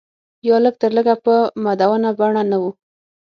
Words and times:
یا 0.47 0.57
لږ 0.65 0.75
تر 0.81 0.91
لږه 0.97 1.15
په 1.25 1.33
مدونه 1.63 2.09
بڼه 2.19 2.43
نه 2.51 2.57
و. 2.61 2.63